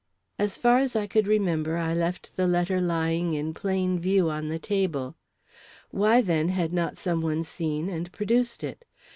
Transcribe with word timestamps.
As 0.39 0.57
far 0.57 0.79
as 0.79 0.95
I 0.95 1.05
could 1.05 1.27
remember, 1.27 1.77
I 1.77 1.93
left 1.93 2.35
the 2.35 2.47
letter 2.47 2.81
lying 2.81 3.35
in 3.35 3.53
plain 3.53 3.99
view 3.99 4.31
on 4.31 4.47
the 4.49 4.57
table. 4.57 5.15
Why, 5.91 6.21
then, 6.23 6.49
had 6.49 6.73
not 6.73 6.97
some 6.97 7.21
one 7.21 7.43
seen 7.43 7.87
and 7.87 8.11
produced 8.11 8.63
it? 8.63 8.83